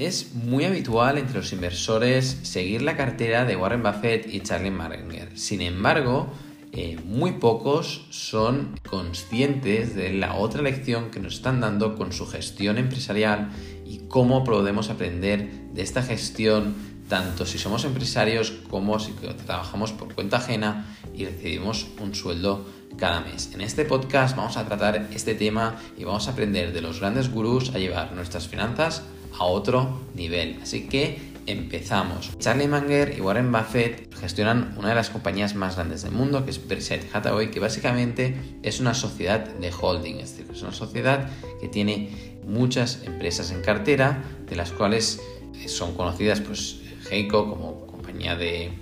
Es 0.00 0.34
muy 0.34 0.64
habitual 0.64 1.18
entre 1.18 1.36
los 1.36 1.52
inversores 1.52 2.38
seguir 2.44 2.80
la 2.80 2.96
cartera 2.96 3.44
de 3.44 3.54
Warren 3.54 3.82
Buffett 3.82 4.32
y 4.32 4.40
Charlie 4.40 4.70
Munger. 4.70 5.38
Sin 5.38 5.60
embargo, 5.60 6.32
eh, 6.72 6.96
muy 7.04 7.32
pocos 7.32 8.06
son 8.08 8.80
conscientes 8.88 9.94
de 9.94 10.14
la 10.14 10.36
otra 10.36 10.62
lección 10.62 11.10
que 11.10 11.20
nos 11.20 11.34
están 11.34 11.60
dando 11.60 11.96
con 11.96 12.14
su 12.14 12.26
gestión 12.26 12.78
empresarial 12.78 13.50
y 13.84 13.98
cómo 14.08 14.42
podemos 14.42 14.88
aprender 14.88 15.50
de 15.74 15.82
esta 15.82 16.02
gestión 16.02 16.74
tanto 17.10 17.44
si 17.44 17.58
somos 17.58 17.84
empresarios 17.84 18.52
como 18.70 18.98
si 19.00 19.12
trabajamos 19.12 19.92
por 19.92 20.14
cuenta 20.14 20.38
ajena 20.38 20.86
y 21.14 21.26
recibimos 21.26 21.88
un 22.00 22.14
sueldo 22.14 22.64
cada 22.96 23.20
mes. 23.20 23.50
En 23.52 23.60
este 23.60 23.84
podcast 23.84 24.34
vamos 24.34 24.56
a 24.56 24.64
tratar 24.64 25.08
este 25.12 25.34
tema 25.34 25.76
y 25.98 26.04
vamos 26.04 26.26
a 26.26 26.30
aprender 26.30 26.72
de 26.72 26.80
los 26.80 27.00
grandes 27.00 27.30
gurús 27.30 27.74
a 27.74 27.78
llevar 27.78 28.12
nuestras 28.12 28.48
finanzas 28.48 29.02
a 29.38 29.44
otro 29.44 30.00
nivel. 30.14 30.58
Así 30.62 30.88
que 30.88 31.30
empezamos. 31.46 32.30
Charlie 32.38 32.68
Munger 32.68 33.14
y 33.16 33.20
Warren 33.20 33.50
Buffett 33.50 34.14
gestionan 34.14 34.74
una 34.78 34.90
de 34.90 34.94
las 34.94 35.10
compañías 35.10 35.54
más 35.54 35.76
grandes 35.76 36.02
del 36.02 36.12
mundo, 36.12 36.44
que 36.44 36.50
es 36.50 36.68
Berkshire 36.68 37.02
Hathaway, 37.12 37.50
que 37.50 37.60
básicamente 37.60 38.36
es 38.62 38.80
una 38.80 38.94
sociedad 38.94 39.40
de 39.40 39.72
holding, 39.72 40.16
es 40.16 40.36
decir, 40.36 40.46
es 40.52 40.62
una 40.62 40.72
sociedad 40.72 41.30
que 41.60 41.68
tiene 41.68 42.38
muchas 42.46 43.02
empresas 43.04 43.50
en 43.50 43.62
cartera, 43.62 44.22
de 44.48 44.56
las 44.56 44.72
cuales 44.72 45.20
son 45.66 45.94
conocidas 45.94 46.40
pues 46.40 46.80
Geico 47.08 47.48
como 47.48 47.86
compañía 47.86 48.36
de, 48.36 48.72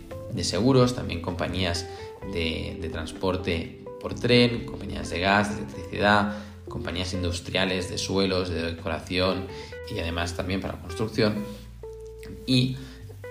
seguros, 0.43 0.95
también 0.95 1.21
compañías 1.21 1.87
de, 2.33 2.79
de 2.81 2.89
transporte 2.89 3.85
por 4.01 4.15
tren, 4.15 4.67
compañías 4.67 5.11
de 5.11 5.21
gas, 5.21 5.51
de 5.51 5.63
electricidad, 5.63 6.37
compañías 6.69 7.13
industriales 7.15 7.91
de 7.91 7.99
suelos, 7.99 8.51
de 8.51 8.63
decoración 8.63 9.47
y 9.95 9.99
además 9.99 10.35
también 10.37 10.61
para 10.61 10.81
construcción 10.81 11.45
y 12.47 12.77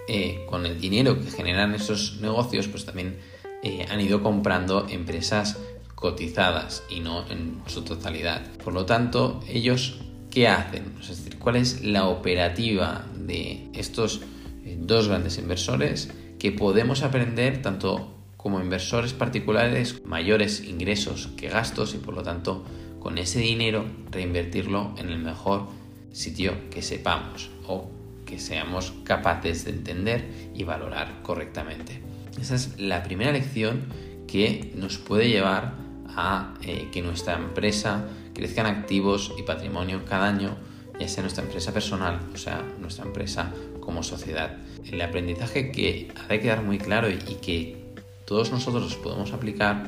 eh, 0.07 0.45
con 0.47 0.65
el 0.65 0.79
dinero 0.79 1.19
que 1.19 1.29
generan 1.29 1.75
esos 1.75 2.19
negocios, 2.21 2.67
pues 2.67 2.85
también 2.85 3.17
eh, 3.63 3.85
han 3.89 3.99
ido 3.99 4.23
comprando 4.23 4.87
empresas 4.89 5.57
cotizadas 5.95 6.83
y 6.89 6.99
no 6.99 7.29
en 7.29 7.61
su 7.67 7.81
totalidad. 7.81 8.41
Por 8.63 8.73
lo 8.73 8.85
tanto, 8.85 9.41
ellos, 9.47 9.99
¿qué 10.29 10.47
hacen? 10.47 10.93
Es 11.01 11.09
decir, 11.09 11.37
¿cuál 11.39 11.57
es 11.57 11.83
la 11.83 12.07
operativa 12.07 13.05
de 13.15 13.69
estos 13.73 14.21
eh, 14.63 14.77
dos 14.79 15.07
grandes 15.07 15.37
inversores 15.37 16.09
que 16.39 16.51
podemos 16.51 17.01
aprender 17.01 17.61
tanto 17.61 18.13
como 18.37 18.61
inversores 18.61 19.13
particulares 19.13 20.01
mayores 20.05 20.63
ingresos 20.63 21.29
que 21.35 21.49
gastos 21.49 21.95
y 21.95 21.97
por 21.97 22.13
lo 22.13 22.21
tanto 22.21 22.63
con 22.99 23.17
ese 23.17 23.39
dinero 23.39 23.85
reinvertirlo 24.11 24.93
en 24.97 25.09
el 25.09 25.17
mejor 25.17 25.67
sitio 26.11 26.69
que 26.69 26.81
sepamos 26.81 27.49
o 27.67 27.89
que 28.25 28.39
seamos 28.39 28.93
capaces 29.03 29.65
de 29.65 29.71
entender 29.71 30.51
y 30.53 30.63
valorar 30.63 31.21
correctamente. 31.23 32.01
Esa 32.39 32.55
es 32.55 32.79
la 32.79 33.03
primera 33.03 33.31
lección 33.31 33.85
que 34.27 34.73
nos 34.75 34.97
puede 34.97 35.29
llevar 35.29 35.73
a 36.09 36.55
eh, 36.61 36.89
que 36.91 37.01
nuestra 37.01 37.35
empresa 37.35 38.05
crezca 38.33 38.61
en 38.61 38.67
activos 38.67 39.33
y 39.39 39.43
patrimonio 39.43 40.03
cada 40.05 40.27
año, 40.27 40.57
ya 40.99 41.07
sea 41.07 41.23
nuestra 41.23 41.43
empresa 41.43 41.73
personal 41.73 42.19
o 42.33 42.37
sea 42.37 42.63
nuestra 42.79 43.05
empresa 43.05 43.51
como 43.79 44.03
sociedad. 44.03 44.57
El 44.85 45.01
aprendizaje 45.01 45.71
que 45.71 46.11
ha 46.15 46.27
de 46.27 46.39
quedar 46.39 46.63
muy 46.63 46.77
claro 46.77 47.09
y 47.09 47.17
que 47.41 47.77
todos 48.25 48.51
nosotros 48.51 48.95
podemos 48.95 49.31
aplicar 49.31 49.87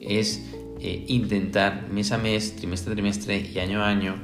es 0.00 0.42
eh, 0.80 1.04
intentar 1.08 1.88
mes 1.88 2.12
a 2.12 2.18
mes, 2.18 2.56
trimestre 2.56 2.92
a 2.92 2.94
trimestre 2.94 3.38
y 3.38 3.58
año 3.58 3.82
a 3.82 3.88
año 3.88 4.16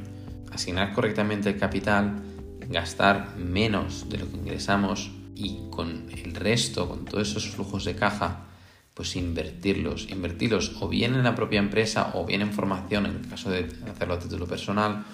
asignar 0.55 0.92
correctamente 0.92 1.50
el 1.50 1.58
capital 1.58 2.22
gastar 2.69 3.36
menos 3.36 4.08
de 4.08 4.19
lo 4.19 4.30
que 4.30 4.36
ingresamos 4.36 5.10
y 5.34 5.69
con 5.70 6.06
el 6.10 6.34
resto, 6.34 6.88
con 6.88 7.04
todos 7.04 7.31
esos 7.31 7.50
flujos 7.50 7.84
de 7.84 7.94
caja, 7.94 8.47
pues 8.94 9.16
invertirlos, 9.16 10.09
invertirlos 10.10 10.76
o 10.81 10.88
bien 10.88 11.14
en 11.14 11.25
la 11.25 11.34
propia 11.34 11.59
empresa 11.59 12.12
o 12.14 12.25
bien 12.25 12.43
en 12.43 12.53
formación 12.53 13.06
en 13.06 13.16
el 13.16 13.28
caso 13.28 13.50
de 13.50 13.69
hacerlo 13.91 14.14
a 14.14 14.19
título 14.19 14.47
personal 14.47 15.04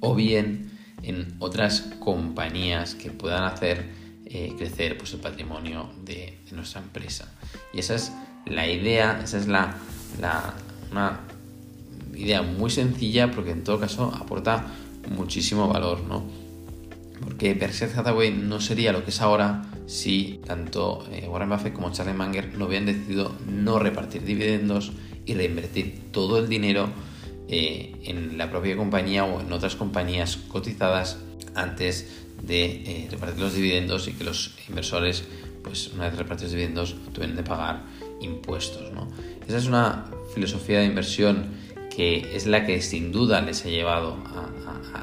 o 0.00 0.14
bien 0.14 0.70
en 1.02 1.36
otras 1.38 1.80
compañías 2.00 2.94
que 2.94 3.10
puedan 3.10 3.44
hacer 3.44 3.90
eh, 4.26 4.54
crecer 4.56 4.96
pues, 4.98 5.12
el 5.14 5.20
patrimonio 5.20 5.90
de, 6.02 6.40
nuestra 6.52 6.80
empresa. 6.80 7.32
Y 7.72 7.80
esa 7.80 7.96
es 7.96 8.12
la 8.46 8.68
idea, 8.68 9.20
esa 9.24 9.38
es 9.38 9.48
la, 9.48 9.74
la, 10.20 10.54
idea 12.24 12.42
muy 12.42 12.70
sencilla 12.70 13.30
porque 13.30 13.50
en 13.50 13.64
todo 13.64 13.78
caso 13.78 14.12
aporta 14.14 14.66
muchísimo 15.08 15.68
valor, 15.68 16.00
¿no? 16.02 16.24
porque 17.24 17.54
Berkshire 17.54 17.92
Hathaway 17.94 18.32
no 18.32 18.60
sería 18.60 18.92
lo 18.92 19.04
que 19.04 19.10
es 19.10 19.20
ahora 19.20 19.62
si 19.86 20.40
tanto 20.46 21.06
eh, 21.10 21.26
Warren 21.28 21.48
Buffett 21.48 21.72
como 21.72 21.92
Charlie 21.92 22.12
Munger 22.12 22.56
no 22.56 22.66
hubieran 22.66 22.86
decidido 22.86 23.34
no 23.46 23.78
repartir 23.78 24.24
dividendos 24.24 24.92
y 25.24 25.34
reinvertir 25.34 26.10
todo 26.10 26.38
el 26.38 26.48
dinero 26.48 26.88
eh, 27.48 27.96
en 28.04 28.36
la 28.36 28.50
propia 28.50 28.76
compañía 28.76 29.24
o 29.24 29.40
en 29.40 29.52
otras 29.52 29.76
compañías 29.76 30.36
cotizadas 30.36 31.18
antes 31.54 32.24
de 32.42 32.64
eh, 32.64 33.08
repartir 33.10 33.40
los 33.40 33.54
dividendos 33.54 34.08
y 34.08 34.12
que 34.12 34.24
los 34.24 34.54
inversores, 34.68 35.24
pues 35.62 35.92
una 35.94 36.08
vez 36.08 36.18
repartidos 36.18 36.52
dividendos, 36.52 36.96
tuvieran 37.12 37.36
de 37.36 37.42
pagar 37.42 37.84
impuestos. 38.20 38.82
Esa 39.46 39.58
es 39.58 39.66
una 39.66 40.06
filosofía 40.34 40.80
de 40.80 40.86
inversión 40.86 41.46
que 41.94 42.34
es 42.34 42.46
la 42.46 42.66
que 42.66 42.80
sin 42.82 43.12
duda 43.12 43.40
les 43.40 43.64
ha 43.64 43.68
llevado 43.68 44.16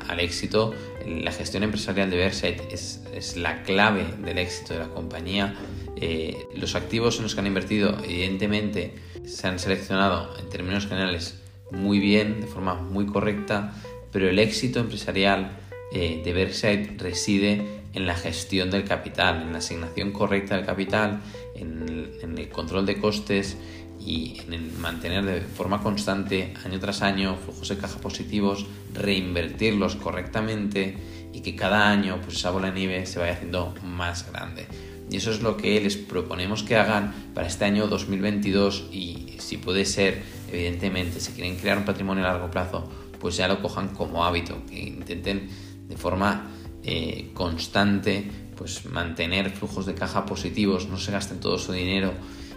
al 0.08 0.20
éxito 0.20 0.74
la 1.06 1.32
gestión 1.32 1.64
empresarial 1.64 2.10
de 2.10 2.18
Versailles 2.18 3.02
es, 3.14 3.38
la 3.38 3.64
clave 3.64 4.06
del 4.24 4.38
éxito 4.38 4.74
de 4.74 4.80
la 4.80 4.88
compañía. 4.88 5.56
Eh, 5.96 6.48
los 6.56 6.76
activos 6.76 7.18
en 7.18 7.24
los 7.24 7.34
que 7.34 7.42
han 7.42 7.48
invertido, 7.48 7.98
evidentemente, 8.04 8.94
se 9.26 9.48
han 9.48 9.60
seleccionado 9.60 10.36
en 10.40 10.50
términos 10.50 10.88
generales 10.88 11.40
muy 11.72 12.00
bien, 12.00 12.42
de 12.42 12.48
forma 12.48 12.76
muy 12.76 13.06
correcta, 13.06 13.74
pero 14.12 14.30
el 14.30 14.40
éxito 14.40 14.80
empresarial 14.80 15.52
eh, 15.94 16.22
de 16.24 16.34
Versailles 16.34 16.98
reside 16.98 17.82
en 17.94 18.06
la 18.06 18.16
gestión 18.16 18.72
del 18.72 18.84
capital, 18.84 19.42
en 19.42 19.52
la 19.52 19.60
asignación 19.60 20.12
correcta 20.12 20.56
del 20.56 20.66
capital, 20.66 21.22
en 21.56 22.38
el 22.38 22.50
control 22.50 22.86
de 22.86 22.98
costes 22.98 23.58
y 24.06 24.42
en 24.50 24.82
mantener 24.82 25.26
de 25.26 25.42
forma 25.42 25.82
constante, 25.82 26.54
año 26.66 26.80
tras 26.80 27.02
año, 27.02 27.38
flujos 27.38 27.70
de 27.70 27.78
caja 27.78 28.00
positivos, 28.00 28.66
reinvertirlos 28.94 29.96
correctamente 29.96 30.98
y 31.34 31.42
que 31.42 31.56
cada 31.56 31.90
año 31.90 32.20
pues 32.24 32.38
esa 32.38 32.52
bola 32.52 32.72
de 32.72 32.80
nieve 32.80 33.06
se 33.06 33.20
vaya 33.20 33.34
haciendo 33.34 33.74
más 33.84 34.30
grande. 34.32 34.68
Y 35.10 35.18
eso 35.18 35.32
es 35.32 35.42
lo 35.42 35.58
que 35.58 35.80
les 35.82 35.98
proponemos 35.98 36.64
que 36.64 36.78
hagan 36.78 37.14
para 37.34 37.48
este 37.48 37.66
año 37.66 37.88
2022 37.88 38.90
y 38.92 39.36
si 39.40 39.58
puede 39.58 39.86
ser, 39.86 40.24
evidentemente, 40.52 41.20
si 41.20 41.34
quieren 41.34 41.58
crear 41.58 41.78
un 41.78 41.86
patrimonio 41.86 42.24
a 42.24 42.32
largo 42.32 42.50
plazo, 42.50 42.90
pues 43.20 43.36
ya 43.36 43.48
lo 43.48 43.62
cojan 43.62 43.90
como 43.90 44.24
hábito, 44.24 44.66
que 44.68 44.80
intenten 44.80 45.50
de 45.88 45.98
forma 45.98 46.50
eh, 46.84 47.30
constante 47.34 48.32
pues 48.56 48.86
mantener 48.86 49.50
flujos 49.50 49.86
de 49.86 49.96
caja 49.96 50.26
positivos, 50.26 50.88
no 50.88 50.98
se 50.98 51.12
gasten 51.12 51.40
todo 51.40 51.58
su 51.58 51.72
dinero 51.72 52.14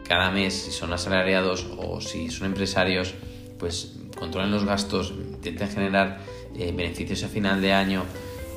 cada 0.06 0.31
mes, 0.31 0.54
si 0.54 0.70
son 0.70 0.92
asalariados 0.92 1.66
o 1.78 2.00
si 2.00 2.31
son 2.31 2.47
empresarios, 2.47 3.15
pues 3.59 3.94
controlen 4.16 4.50
los 4.50 4.65
gastos, 4.65 5.12
intenten 5.16 5.69
generar 5.69 6.20
eh, 6.56 6.72
beneficios 6.76 7.22
a 7.25 7.28
final 7.28 7.60
de 7.60 7.72
año 7.72 8.04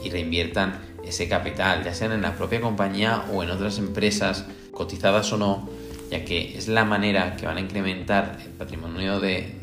y 0.04 0.10
reinviertan 0.10 0.80
ese 1.06 1.28
capital, 1.30 1.84
ya 1.84 1.94
sean 1.94 2.12
en 2.12 2.22
la 2.22 2.36
propia 2.36 2.60
compañía 2.60 3.26
o 3.32 3.44
en 3.44 3.50
otras 3.50 3.78
empresas, 3.80 4.46
cotizadas 4.72 5.32
o 5.32 5.38
no, 5.38 5.70
ya 6.12 6.26
que 6.26 6.58
es 6.58 6.68
la 6.68 6.84
manera 6.84 7.36
que 7.36 7.46
van 7.46 7.58
a 7.58 7.62
incrementar 7.62 8.38
el 8.44 8.52
patrimonio 8.52 9.20
de 9.20 9.56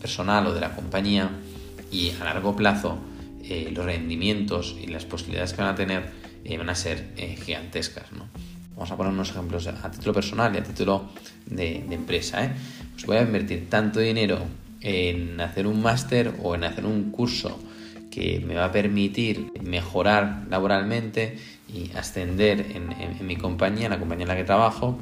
personal 0.00 0.46
o 0.46 0.54
de 0.54 0.60
la 0.60 0.74
compañía 0.74 1.30
y 1.90 2.12
a 2.20 2.24
largo 2.24 2.54
plazo 2.54 2.98
eh, 3.42 3.70
los 3.72 3.84
rendimientos 3.84 4.76
y 4.80 4.86
las 4.86 5.04
posibilidades 5.04 5.52
que 5.52 5.62
van 5.62 5.72
a 5.72 5.74
tener 5.74 6.10
eh, 6.44 6.56
van 6.56 6.70
a 6.70 6.74
ser 6.74 7.14
gigantescas. 7.44 8.12
¿no? 8.12 8.28
Vamos 8.76 8.90
a 8.90 8.96
poner 8.96 9.12
unos 9.14 9.30
ejemplos 9.30 9.66
a 9.66 9.90
título 9.90 10.12
personal 10.12 10.54
y 10.54 10.58
a 10.58 10.62
título 10.62 11.08
de, 11.46 11.76
empresa. 11.90 12.44
¿eh? 12.44 12.52
Pues 12.92 13.06
voy 13.06 13.16
a 13.16 13.22
invertir 13.22 13.70
tanto 13.70 14.00
dinero 14.00 14.38
en 14.82 15.40
hacer 15.40 15.66
un 15.66 15.80
máster 15.80 16.34
o 16.42 16.54
en 16.54 16.64
hacer 16.64 16.84
un 16.84 17.10
curso 17.10 17.58
que 18.10 18.44
me 18.46 18.54
va 18.54 18.66
a 18.66 18.72
permitir 18.72 19.50
mejorar 19.62 20.44
laboralmente 20.50 21.38
y 21.72 21.90
ascender 21.96 22.66
en, 22.74 23.26
mi 23.26 23.36
compañía, 23.36 23.86
en 23.86 23.92
la 23.92 23.98
compañía 23.98 24.24
en 24.24 24.28
la 24.28 24.36
que 24.36 24.44
trabajo, 24.44 24.98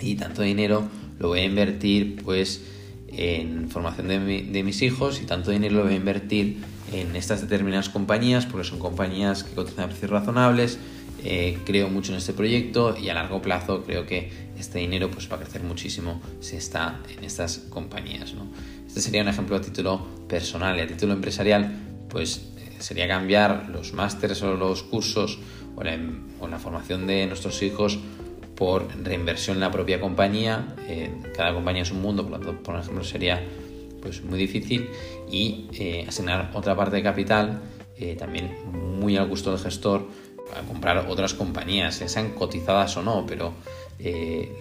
y 0.00 0.16
tanto 0.16 0.42
dinero 0.42 0.82
lo 1.20 1.28
voy 1.28 1.40
a 1.40 1.44
invertir 1.44 2.20
pues 2.24 2.60
en 3.06 3.70
formación 3.70 4.08
de, 4.08 4.18
de, 4.18 4.62
mis 4.64 4.82
hijos 4.82 5.20
y 5.20 5.26
tanto 5.26 5.52
dinero 5.52 5.76
lo 5.76 5.84
voy 5.84 5.94
a 5.94 5.96
invertir 5.96 6.58
en 6.92 7.14
estas 7.14 7.40
determinadas 7.40 7.88
compañías 7.88 8.46
porque 8.46 8.66
son 8.66 8.78
compañías 8.78 9.44
que 9.44 9.54
cotizan 9.54 9.84
a 9.84 9.88
precios 9.88 10.10
razonables 10.10 10.78
eh, 11.24 11.58
creo 11.64 11.88
mucho 11.88 12.12
en 12.12 12.18
este 12.18 12.32
proyecto 12.32 12.96
y 12.96 13.08
a 13.08 13.14
largo 13.14 13.42
plazo 13.42 13.82
creo 13.82 14.06
que 14.06 14.30
este 14.58 14.78
dinero 14.78 15.10
pues, 15.10 15.30
va 15.30 15.36
a 15.36 15.40
crecer 15.40 15.62
muchísimo 15.62 16.20
si 16.40 16.56
está 16.56 17.00
en 17.16 17.24
estas 17.24 17.58
compañías. 17.70 18.34
Este 18.86 19.00
sería 19.00 19.22
un 19.22 19.28
ejemplo 19.28 19.56
a 19.56 19.60
título 19.60 20.06
personal 20.28 20.76
y 20.78 20.80
a 20.80 20.86
título 20.86 21.12
empresarial, 21.12 21.76
pues 22.08 22.50
sería 22.78 23.06
cambiar 23.06 23.68
los 23.70 23.92
másteres 23.92 24.42
o 24.42 24.54
los 24.54 24.82
cursos 24.82 25.38
o 25.76 25.82
la, 25.82 25.98
o 26.40 26.48
la, 26.48 26.58
formación 26.58 27.06
de 27.06 27.26
nuestros 27.26 27.62
hijos 27.62 27.98
por 28.56 28.88
reinversión 29.02 29.56
en 29.56 29.60
la 29.60 29.70
propia 29.70 30.00
compañía. 30.00 30.74
Eh, 30.88 31.10
cada 31.36 31.54
compañía 31.54 31.82
es 31.82 31.92
un 31.92 32.02
mundo, 32.02 32.22
por 32.22 32.32
lo 32.32 32.38
tanto, 32.38 32.62
por 32.62 32.78
ejemplo, 32.78 33.04
sería 33.04 33.42
pues 34.02 34.22
muy 34.24 34.38
difícil 34.38 34.88
y 35.30 35.66
eh, 35.72 36.04
asignar 36.08 36.50
otra 36.54 36.74
parte 36.74 36.96
de 36.96 37.02
capital 37.02 37.60
eh, 38.00 38.16
también 38.16 38.50
muy 38.98 39.18
al 39.18 39.28
gusto 39.28 39.50
del 39.50 39.60
gestor 39.60 40.08
a 40.56 40.62
comprar 40.62 41.06
otras 41.08 41.34
compañías, 41.34 41.94
sean 41.94 42.30
cotizadas 42.30 42.96
o 42.96 43.02
no, 43.02 43.24
pero 43.26 43.52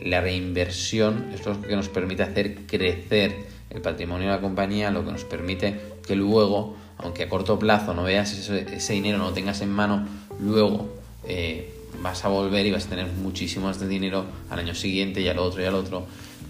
la 0.04 0.20
reinversión 0.20 1.32
es 1.34 1.46
lo 1.46 1.62
que 1.62 1.76
nos 1.76 1.88
permite 1.88 2.24
hacer 2.24 2.66
crecer 2.68 3.48
el 3.70 3.82
patrimonio 3.82 4.28
de 4.28 4.36
la 4.36 4.42
compañía, 4.42 4.92
lo 4.92 5.06
que 5.06 5.12
nos 5.12 5.24
permite 5.24 5.80
que 6.06 6.16
luego, 6.16 6.76
aunque 6.98 7.24
a 7.24 7.30
corto 7.30 7.60
plazo 7.60 7.94
no 7.94 8.04
veas 8.04 8.34
ese, 8.34 8.94
dinero, 8.94 9.18
no 9.18 9.26
lo 9.26 9.34
tengas 9.34 9.62
en 9.62 9.72
mano, 9.72 10.08
luego 10.40 10.90
eh, 11.28 11.74
vas 12.02 12.26
a 12.26 12.30
volver 12.30 12.66
y 12.66 12.72
vas 12.72 12.88
a 12.88 12.90
tener 12.90 13.08
muchísimo 13.08 13.68
más 13.68 13.80
de 13.80 13.88
dinero 13.88 14.26
al 14.50 14.60
año 14.60 14.74
siguiente 14.74 15.22
y 15.22 15.28
al 15.28 15.40
otro 15.40 15.62
y 15.62 15.66
al 15.66 15.76
otro. 15.76 16.08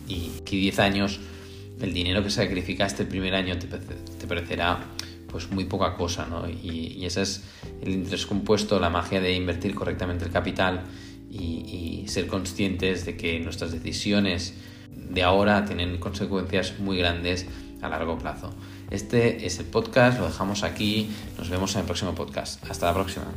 Y 0.08 0.30
que 0.46 0.56
10 0.56 0.80
años, 0.80 1.20
el 1.82 1.94
dinero 1.94 2.24
que 2.24 2.30
sacrificaste 2.30 3.04
el 3.04 3.10
primer 3.10 3.36
año 3.36 3.58
te, 3.60 3.68
te 3.68 4.28
parecerá 4.28 4.80
pues 5.30 5.50
muy 5.52 5.66
poca 5.66 5.96
cosa, 5.96 6.26
¿no? 6.28 6.50
Y, 6.50 6.96
y, 6.98 7.06
ese 7.06 7.22
es 7.22 7.44
el 7.82 7.94
interés 7.94 8.26
compuesto, 8.26 8.80
la 8.80 8.90
magia 8.90 9.22
de 9.22 9.34
invertir 9.34 9.74
correctamente 9.76 10.26
el 10.26 10.32
capital 10.32 10.84
y, 11.30 12.04
y 12.04 12.08
ser 12.08 12.28
conscientes 12.28 13.06
de 13.06 13.16
que 13.16 13.40
nuestras 13.40 13.72
decisiones 13.72 14.56
de 14.92 15.24
ahora 15.24 15.66
tienen 15.66 15.98
consecuencias 15.98 16.80
muy 16.80 16.98
grandes 16.98 17.46
a 17.82 17.90
largo 17.90 18.18
plazo. 18.18 18.52
Este 18.90 19.46
es 19.46 19.60
el 19.60 19.66
podcast, 19.66 20.20
lo 20.20 20.26
dejamos 20.26 20.64
aquí, 20.64 21.10
nos 21.38 21.50
vemos 21.50 21.74
en 21.76 21.82
el 21.82 21.86
próximo 21.86 22.14
podcast. 22.16 22.64
Hasta 22.70 22.88
la 22.88 22.94
próxima. 22.94 23.28